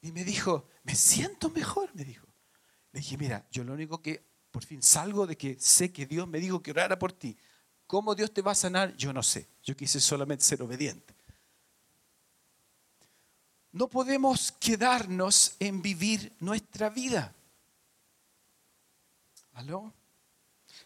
[0.00, 2.26] Y me dijo, me siento mejor, me dijo.
[2.92, 6.26] Le dije, mira, yo lo único que por fin salgo de que sé que Dios
[6.26, 7.36] me dijo que orara por ti.
[7.86, 8.96] ¿Cómo Dios te va a sanar?
[8.96, 9.48] Yo no sé.
[9.62, 11.14] Yo quise solamente ser obediente.
[13.72, 17.34] No podemos quedarnos en vivir nuestra vida.
[19.54, 19.92] ¿Aló?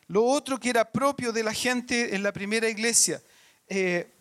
[0.08, 3.22] Lo otro que era propio de la gente en la primera iglesia,
[3.68, 4.12] eh,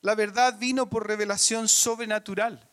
[0.00, 2.69] la verdad vino por revelación sobrenatural.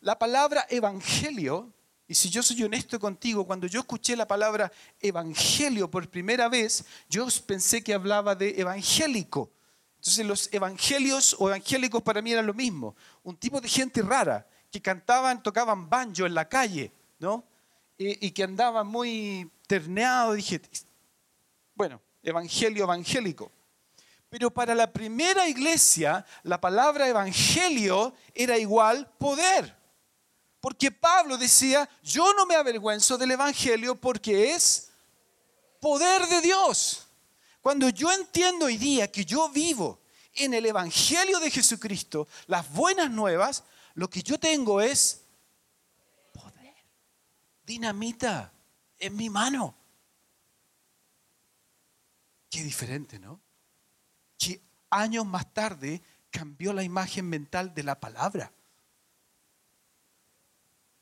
[0.00, 1.72] La palabra evangelio,
[2.08, 4.70] y si yo soy honesto contigo, cuando yo escuché la palabra
[5.00, 9.50] evangelio por primera vez, yo pensé que hablaba de evangélico.
[9.96, 12.94] Entonces los evangelios o evangélicos para mí eran lo mismo,
[13.24, 17.44] un tipo de gente rara que cantaban, tocaban banjo en la calle, ¿no?
[17.98, 20.36] Y, que andaban muy terneados.
[20.36, 20.60] Dije,
[21.74, 23.50] bueno, evangelio evangélico.
[24.28, 29.75] Pero para la primera iglesia, la palabra evangelio era igual poder.
[30.66, 34.88] Porque Pablo decía, yo no me avergüenzo del evangelio porque es
[35.80, 37.06] poder de Dios.
[37.60, 40.00] Cuando yo entiendo hoy día que yo vivo
[40.34, 43.62] en el evangelio de Jesucristo, las buenas nuevas,
[43.94, 45.22] lo que yo tengo es
[46.32, 46.74] poder.
[47.64, 48.52] Dinamita
[48.98, 49.72] en mi mano.
[52.50, 53.40] Qué diferente, ¿no?
[54.36, 58.50] Que años más tarde cambió la imagen mental de la palabra.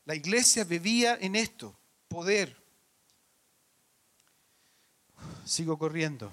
[0.05, 1.75] La iglesia vivía en esto,
[2.07, 2.55] poder.
[5.45, 6.31] Sigo corriendo.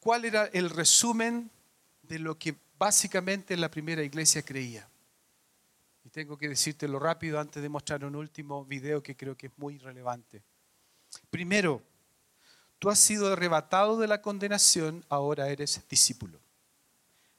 [0.00, 1.50] ¿Cuál era el resumen
[2.02, 4.88] de lo que básicamente la primera iglesia creía?
[6.04, 9.58] Y tengo que decírtelo rápido antes de mostrar un último video que creo que es
[9.58, 10.42] muy relevante.
[11.28, 11.82] Primero,
[12.78, 16.45] tú has sido arrebatado de la condenación, ahora eres discípulo.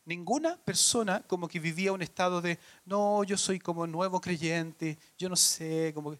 [0.07, 5.27] Ninguna persona como que vivía un estado de, no, yo soy como nuevo creyente, yo
[5.27, 6.19] no sé, como que...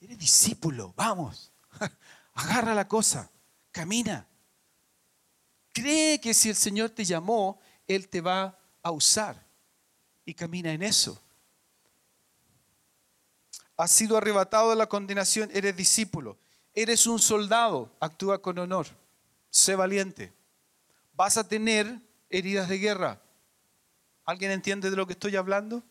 [0.00, 1.52] Eres discípulo, vamos,
[2.34, 3.30] agarra la cosa,
[3.70, 4.26] camina.
[5.72, 9.46] Cree que si el Señor te llamó, Él te va a usar
[10.24, 11.22] y camina en eso.
[13.76, 16.36] Has sido arrebatado de la condenación, eres discípulo.
[16.74, 18.88] Eres un soldado, actúa con honor,
[19.50, 20.32] sé valiente.
[21.12, 23.20] Vas a tener heridas de guerra.
[24.24, 25.82] ¿Alguien entiende de lo que estoy hablando?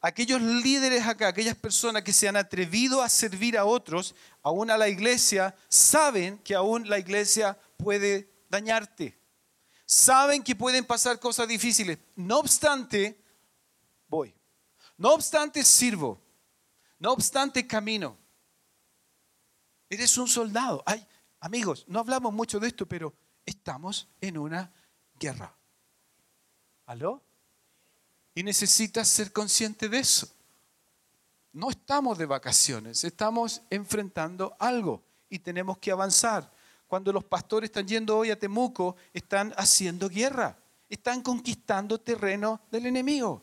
[0.00, 4.76] Aquellos líderes acá, aquellas personas que se han atrevido a servir a otros, aún a
[4.76, 9.18] la iglesia, saben que aún la iglesia puede dañarte.
[9.86, 11.98] Saben que pueden pasar cosas difíciles.
[12.16, 13.18] No obstante,
[14.06, 14.34] voy.
[14.98, 16.20] No obstante, sirvo.
[16.98, 18.18] No obstante, camino.
[19.88, 20.82] Eres un soldado.
[20.84, 21.06] Ay,
[21.40, 23.14] amigos, no hablamos mucho de esto, pero
[23.46, 24.70] estamos en una
[25.18, 25.54] guerra.
[26.86, 27.22] ¿Aló?
[28.34, 30.28] Y necesitas ser consciente de eso.
[31.52, 36.50] No estamos de vacaciones, estamos enfrentando algo y tenemos que avanzar.
[36.88, 42.86] Cuando los pastores están yendo hoy a Temuco, están haciendo guerra, están conquistando terreno del
[42.86, 43.42] enemigo.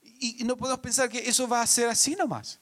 [0.00, 2.58] Y no podemos pensar que eso va a ser así nomás.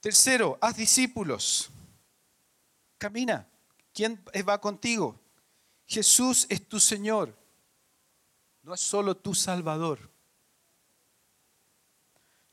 [0.00, 1.70] Tercero, haz discípulos.
[3.04, 3.46] Camina.
[3.92, 5.20] ¿Quién va contigo?
[5.84, 7.36] Jesús es tu Señor.
[8.62, 10.10] No es solo tu Salvador.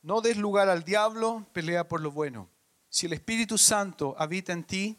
[0.02, 2.50] No des lugar al diablo, pelea por lo bueno.
[2.90, 4.98] Si el Espíritu Santo habita en ti,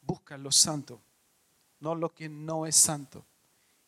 [0.00, 1.00] busca lo santo,
[1.78, 3.24] no lo que no es santo.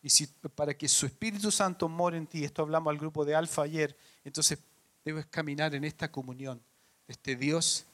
[0.00, 3.34] Y si para que su Espíritu Santo more en ti, esto hablamos al grupo de
[3.34, 4.60] Alfa ayer, entonces
[5.04, 6.62] debes caminar en esta comunión
[7.08, 7.84] este Dios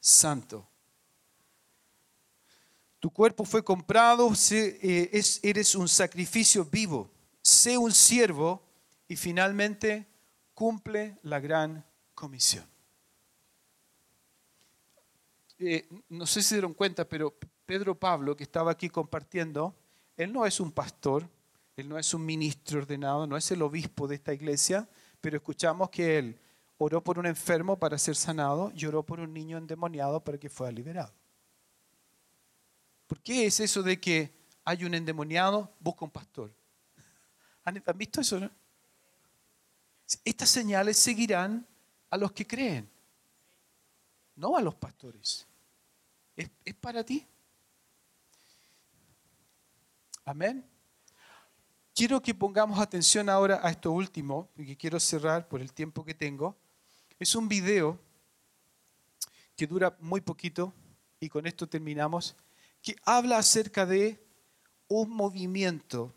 [0.00, 0.66] santo.
[3.00, 7.10] Tu cuerpo fue comprado, eh, eres un sacrificio vivo,
[7.42, 8.62] sé un siervo
[9.06, 10.06] y finalmente
[10.54, 12.66] cumple la gran comisión.
[15.58, 19.74] Eh, no sé si se dieron cuenta, pero Pedro Pablo, que estaba aquí compartiendo,
[20.16, 21.28] él no es un pastor,
[21.76, 24.88] él no es un ministro ordenado, no es el obispo de esta iglesia,
[25.20, 26.40] pero escuchamos que él
[26.78, 30.48] oró por un enfermo para ser sanado y oró por un niño endemoniado para que
[30.48, 31.12] fuera liberado.
[33.06, 34.32] ¿Por qué es eso de que
[34.64, 36.52] hay un endemoniado, busca un pastor?
[37.64, 38.50] ¿Han, visto eso?
[40.24, 41.66] Estas señales seguirán
[42.10, 42.88] a los que creen,
[44.36, 45.46] no a los pastores.
[46.36, 47.26] ¿Es, es para ti?
[50.24, 50.64] Amén.
[51.94, 56.14] Quiero que pongamos atención ahora a esto último, porque quiero cerrar por el tiempo que
[56.14, 56.56] tengo.
[57.18, 57.98] Es un video
[59.56, 60.74] que dura muy poquito
[61.18, 62.36] y con esto terminamos,
[62.86, 64.24] que habla acerca de
[64.86, 66.14] un movimiento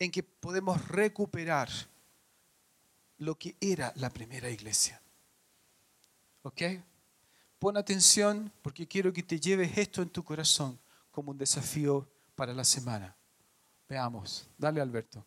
[0.00, 1.68] en que podemos recuperar
[3.18, 5.00] lo que era la primera iglesia.
[6.42, 6.60] ¿Ok?
[7.60, 10.76] Pon atención porque quiero que te lleves esto en tu corazón
[11.12, 13.14] como un desafío para la semana.
[13.88, 14.48] Veamos.
[14.58, 15.24] Dale, Alberto.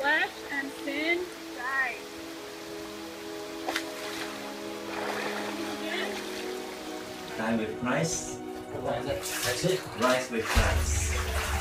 [0.00, 1.18] flesh and sin
[1.56, 1.96] die.
[7.36, 8.38] Die with Christ.
[8.84, 9.80] That's it.
[10.00, 11.12] Rise with Christ.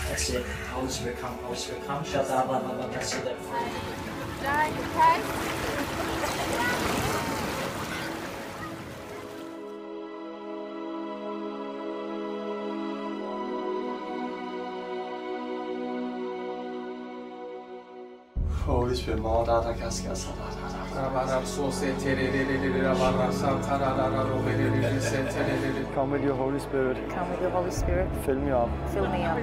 [0.10, 0.46] That's it.
[0.76, 2.04] Always become, always become.
[2.04, 3.26] Shut up, that's it.
[4.44, 5.87] Die with Christ.
[25.86, 25.94] Da.
[25.94, 26.98] Come with your Holy Spirit.
[27.10, 28.70] Come with your Holy Spirit, Fill me up.
[28.94, 29.36] fill me up.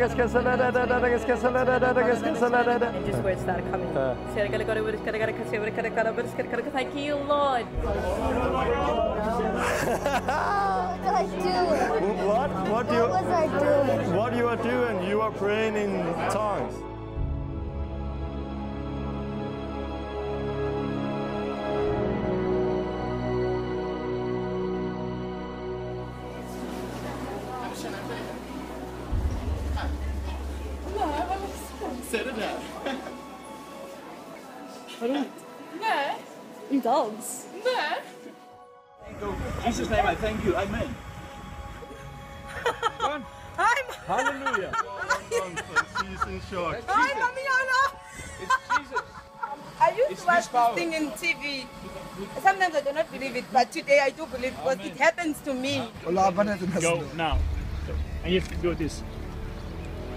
[2.94, 3.94] And just words start coming.
[6.72, 7.64] Thank you, Lord.
[7.84, 8.10] What was
[11.06, 12.26] I doing?
[12.26, 12.50] What?
[12.68, 14.16] What was I doing?
[14.16, 15.08] What you are doing?
[15.08, 15.90] You are praying in
[16.30, 16.74] tongues.
[39.64, 40.56] Jesus' name, I thank you.
[40.56, 40.94] Amen.
[44.06, 44.72] Hallelujah.
[46.00, 46.84] Season short.
[46.86, 47.82] Hi, Mamiola.
[48.40, 49.02] It's Jesus.
[49.80, 51.66] I used It's to watch this thing in TV.
[52.42, 55.54] Sometimes I do not believe it, but today I do believe because it happens to
[55.54, 55.88] me.
[56.04, 57.38] Go now.
[58.22, 59.02] And you have to do this.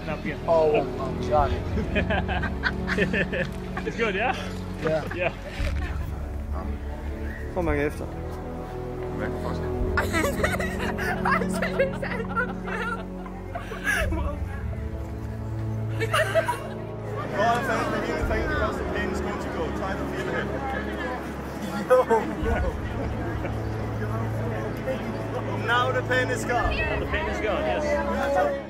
[0.06, 0.36] Now, yeah.
[0.48, 0.86] Oh,
[1.28, 1.60] Johnny.
[3.86, 4.34] It's good, yeah?
[4.82, 5.14] Yeah.
[5.14, 5.32] Yeah.
[9.22, 9.68] Efter?
[17.36, 18.58] God, thank the healing, thank you
[19.12, 19.64] is going to go.
[19.64, 19.78] It.
[25.66, 26.76] Now the pain is gone.
[27.00, 28.64] The pain is gone, yes.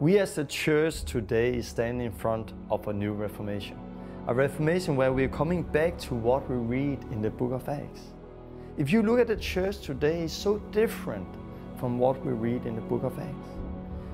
[0.00, 3.78] We as a church today stand in front of a new reformation.
[4.26, 8.12] A reformation where we're coming back to what we read in the book of Acts.
[8.78, 11.26] If you look at the church today, it's so different
[11.78, 13.48] from what we read in the book of Acts.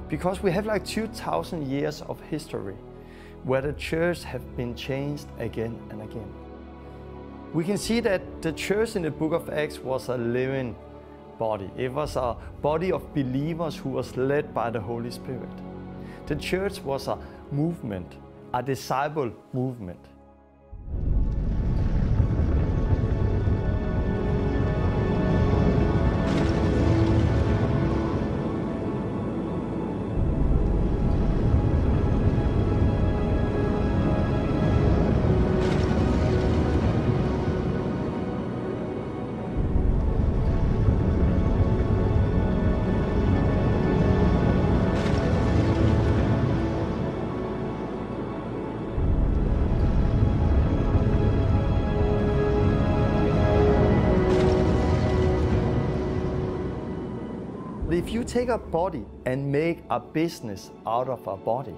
[0.09, 2.77] Because we have like 2,000 years of history
[3.43, 6.33] where the church have been changed again and again.
[7.53, 10.77] We can see that the church in the book of Acts was a living
[11.41, 11.69] body.
[11.77, 15.51] It was a body of believers who was led by the Holy Spirit.
[16.27, 17.19] The church was a
[17.51, 18.15] movement,
[18.55, 19.99] a disciple movement.
[58.33, 61.77] Take a body and make a business out of a body,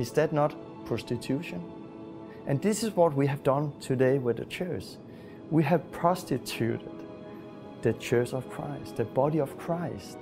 [0.00, 0.52] is that not
[0.84, 1.62] prostitution?
[2.48, 4.84] And this is what we have done today with the church.
[5.52, 6.90] We have prostituted
[7.82, 10.18] the church of Christ, the body of Christ.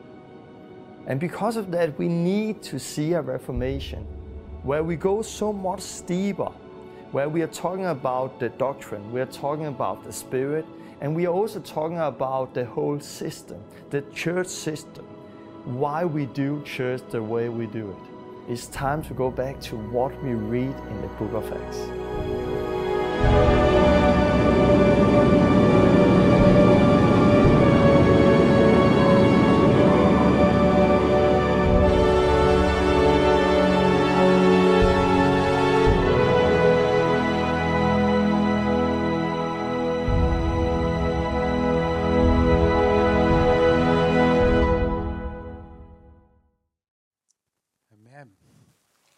[1.06, 4.06] And because of that, we need to see a reformation
[4.62, 6.52] where we go so much steeper,
[7.12, 10.66] where we are talking about the doctrine, we are talking about the spirit,
[11.00, 13.58] and we are also talking about the whole system,
[13.88, 15.06] the church system,
[15.64, 18.52] why we do church the way we do it.
[18.52, 23.63] It's time to go back to what we read in the book of Acts.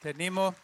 [0.07, 0.55] Tenemos,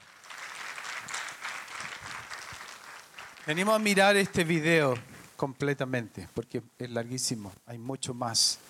[3.44, 4.94] venimos a mirar este video
[5.36, 8.60] completamente, porque es larguísimo, hay mucho más.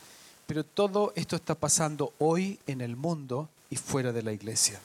[0.47, 4.81] Pero todo esto está pasando hoy en el mundo y fuera de la iglesia.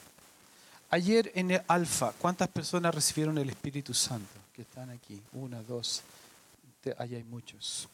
[0.89, 4.41] Ayer en el Alfa, ¿cuántas personas recibieron el Espíritu Santo?
[4.53, 6.03] Que están aquí, una, dos,
[6.97, 7.87] ahí hay muchos.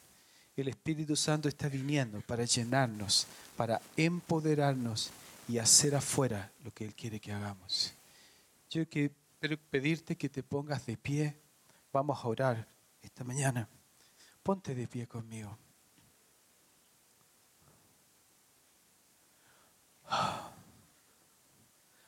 [0.57, 5.11] El Espíritu Santo está viniendo para llenarnos, para empoderarnos
[5.47, 7.93] y hacer afuera lo que Él quiere que hagamos.
[8.69, 9.13] Yo quiero
[9.69, 11.35] pedirte que te pongas de pie.
[11.91, 12.67] Vamos a orar
[13.01, 13.67] esta mañana.
[14.41, 15.57] Ponte de pie conmigo.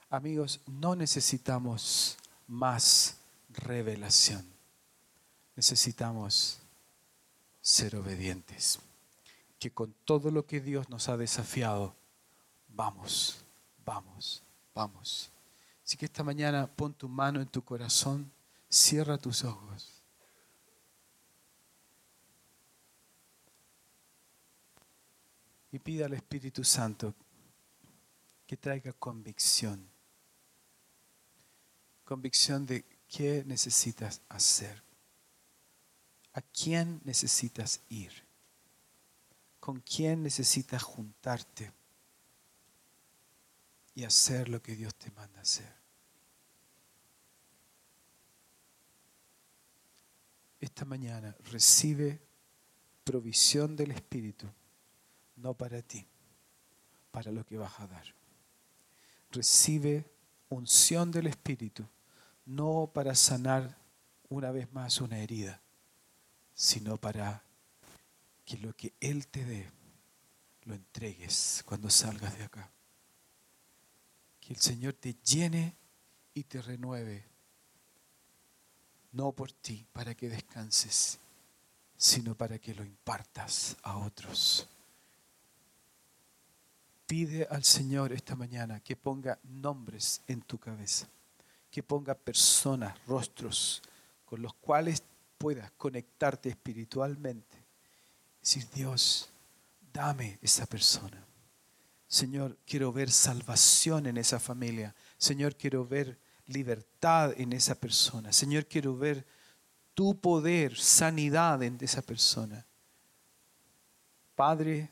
[0.10, 2.18] Amigos, no necesitamos
[2.48, 3.18] más
[3.50, 4.46] revelación.
[5.56, 6.60] Necesitamos
[7.62, 8.80] ser obedientes.
[9.60, 11.96] Que con todo lo que Dios nos ha desafiado,
[12.76, 13.46] vamos,
[13.86, 15.32] vamos, vamos.
[15.84, 18.32] Así que esta mañana pon tu mano en tu corazón,
[18.70, 20.02] cierra tus ojos.
[25.72, 27.14] Y pida al Espíritu Santo
[28.48, 29.88] que traiga convicción.
[32.04, 34.84] Convicción de qué necesitas hacer.
[36.34, 38.12] ¿A quién necesitas ir?
[39.60, 41.72] ¿Con quién necesitas juntarte?
[43.96, 45.74] Y hacer lo que Dios te manda hacer.
[50.60, 52.20] Esta mañana recibe
[53.04, 54.48] provisión del Espíritu,
[55.38, 56.06] no para ti,
[57.12, 58.04] para lo que vas a dar.
[59.32, 60.12] Recibe
[60.50, 61.88] unción del Espíritu,
[62.46, 63.78] no para sanar
[64.28, 65.62] una vez más una herida,
[66.54, 67.44] sino para
[68.44, 69.70] que lo que Él te dé
[70.64, 72.72] lo entregues cuando salgas de acá.
[74.46, 75.76] Que el Señor te llene
[76.34, 77.26] y te renueve,
[79.14, 81.18] no por ti, para que descanses,
[81.98, 84.68] sino para que lo impartas a otros.
[87.08, 91.08] Pide al Señor esta mañana que ponga nombres en tu cabeza,
[91.72, 93.82] que ponga personas, rostros
[94.26, 95.02] con los cuales
[95.38, 97.58] puedas conectarte espiritualmente.
[98.42, 99.30] Decir, Dios,
[99.94, 101.26] dame esa persona.
[102.16, 104.96] Señor, quiero ver salvación en esa familia.
[105.18, 108.32] Señor, quiero ver libertad en esa persona.
[108.32, 109.28] Señor, quiero ver
[109.94, 112.66] tu poder, sanidad en esa persona.
[114.34, 114.90] Padre,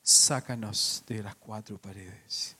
[0.00, 2.56] sácanos de las cuatro paredes.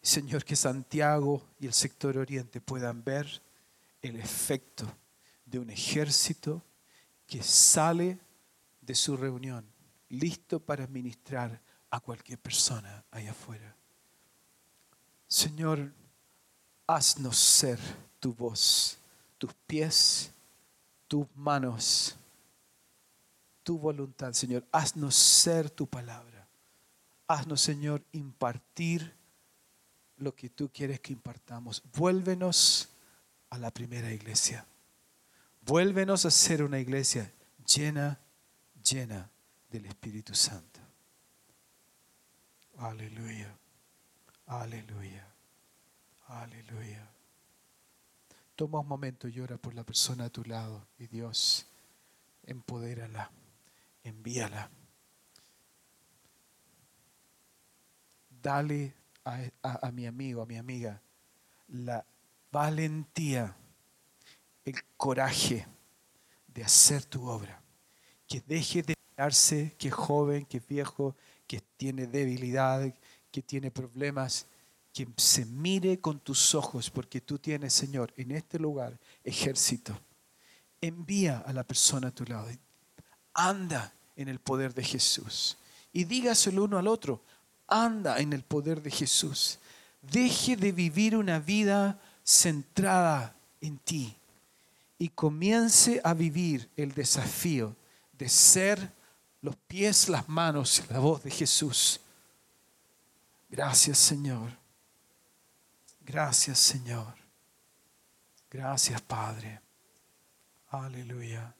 [0.00, 3.42] Señor, que Santiago y el sector oriente puedan ver
[4.02, 4.86] el efecto
[5.44, 6.62] de un ejército
[7.26, 8.20] que sale
[8.80, 9.66] de su reunión
[10.12, 11.60] listo para ministrar
[11.92, 13.76] a cualquier persona allá afuera.
[15.28, 15.92] Señor,
[16.86, 17.78] haznos ser
[18.18, 18.98] tu voz,
[19.36, 20.32] tus pies,
[21.06, 22.16] tus manos,
[23.62, 24.66] tu voluntad, Señor.
[24.72, 26.48] Haznos ser tu palabra.
[27.28, 29.14] Haznos, Señor, impartir
[30.16, 31.82] lo que tú quieres que impartamos.
[31.94, 32.88] Vuélvenos
[33.50, 34.66] a la primera iglesia.
[35.60, 37.30] Vuélvenos a ser una iglesia
[37.66, 38.18] llena,
[38.82, 39.30] llena
[39.70, 40.81] del Espíritu Santo.
[42.82, 43.46] Aleluya,
[44.46, 45.24] aleluya,
[46.26, 47.08] aleluya.
[48.56, 51.64] Toma un momento y ora por la persona a tu lado y Dios,
[52.42, 53.30] empodérala,
[54.02, 54.68] envíala.
[58.42, 61.00] Dale a, a- a mi amigo, a mi amiga,
[61.68, 62.04] la
[62.50, 63.54] valentía,
[64.64, 65.68] el coraje
[66.48, 67.62] de hacer tu obra.
[68.26, 68.94] Que deje de
[69.78, 71.14] que es joven, que es viejo,
[71.46, 72.92] que tiene debilidad,
[73.30, 74.46] que tiene problemas.
[74.92, 79.98] Que se mire con tus ojos, porque tú tienes, Señor, en este lugar ejército.
[80.80, 82.48] Envía a la persona a tu lado.
[83.32, 85.56] Anda en el poder de Jesús.
[85.92, 87.22] Y dígaselo uno al otro.
[87.68, 89.58] Anda en el poder de Jesús.
[90.02, 94.16] Deje de vivir una vida centrada en ti
[94.98, 97.74] y comience a vivir el desafío
[98.12, 98.92] de ser
[99.42, 102.00] los pies, las manos y la voz de Jesús.
[103.50, 104.50] Gracias Señor.
[106.00, 107.14] Gracias Señor.
[108.48, 109.60] Gracias Padre.
[110.70, 111.54] Aleluya.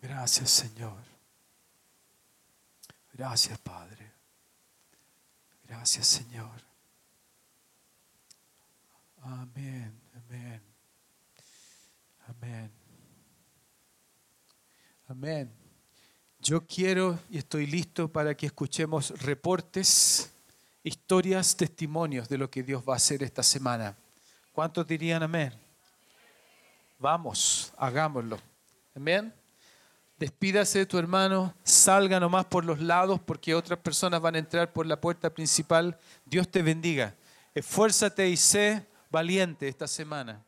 [0.00, 1.02] Gracias Señor.
[3.12, 4.12] Gracias Padre.
[5.66, 6.62] Gracias Señor.
[9.22, 10.62] Amén, amén.
[12.26, 12.70] Amén.
[15.06, 15.63] Amén.
[16.44, 20.30] Yo quiero y estoy listo para que escuchemos reportes,
[20.82, 23.96] historias, testimonios de lo que Dios va a hacer esta semana.
[24.52, 25.54] ¿Cuántos dirían amén?
[26.98, 28.38] Vamos, hagámoslo.
[28.94, 29.32] Amén.
[30.18, 34.70] Despídase de tu hermano, salga nomás por los lados porque otras personas van a entrar
[34.70, 35.98] por la puerta principal.
[36.26, 37.14] Dios te bendiga.
[37.54, 40.44] Esfuérzate y sé valiente esta semana.